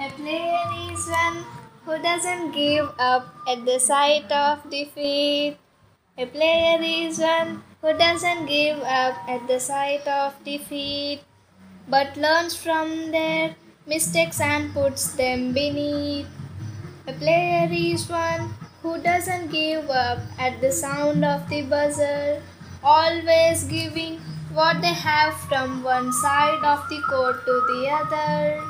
[0.00, 1.44] A player is one
[1.84, 5.56] who doesn't give up at the sight of defeat.
[6.18, 11.20] A player is one who doesn't give up at the sight of defeat,
[11.88, 13.54] but learns from their
[13.86, 16.26] mistakes and puts them beneath.
[17.06, 18.54] A player is one
[18.86, 22.40] who doesn't give up at the sound of the buzzer,
[22.84, 24.18] always giving
[24.58, 28.62] what they have from one side of the court to the other.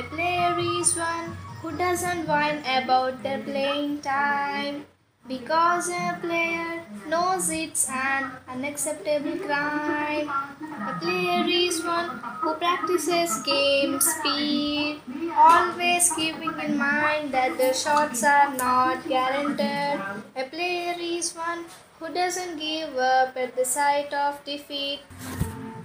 [0.00, 4.86] A player is one who doesn't whine about their playing time
[5.28, 10.28] because a player knows it's an unacceptable crime.
[10.28, 12.08] A player is one
[12.40, 15.00] who practices game speed,
[15.36, 20.00] always keeping in mind that the shots are not guaranteed.
[20.36, 21.64] A player is one
[22.00, 25.00] who doesn't give up at the sight of defeat.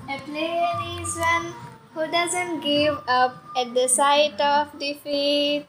[0.09, 1.53] A player is one
[1.93, 5.67] who doesn't give up at the sight of defeat.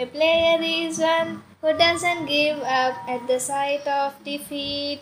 [0.00, 5.00] A player is one who doesn't give up at the sight of defeat,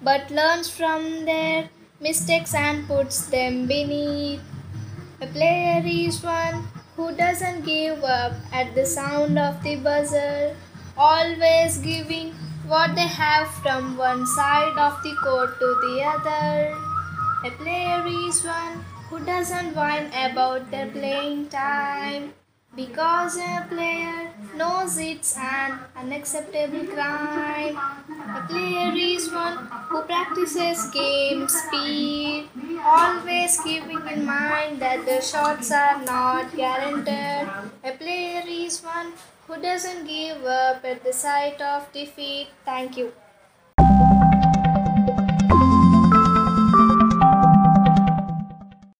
[0.00, 1.68] but learns from their
[2.00, 4.40] mistakes and puts them beneath.
[5.20, 6.66] A player is one
[6.96, 10.56] who doesn't give up at the sound of the buzzer,
[10.96, 12.32] always giving
[12.66, 16.74] what they have from one side of the court to the other.
[17.44, 22.32] A player is one who doesn't whine about their playing time
[22.74, 27.76] because a player knows it's an unacceptable crime.
[27.76, 32.48] A player is one who practices game speed,
[32.82, 37.48] always keeping in mind that the shots are not guaranteed.
[37.84, 39.12] A player is one
[39.46, 42.48] who doesn't give up at the sight of defeat.
[42.64, 43.12] Thank you.